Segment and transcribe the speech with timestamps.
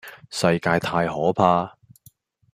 [0.31, 1.77] 世界太可怕